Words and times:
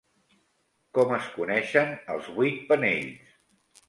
Com 0.97 1.11
es 1.17 1.27
coneixen 1.35 1.91
els 2.13 2.31
vuit 2.39 2.57
panells? 2.73 3.37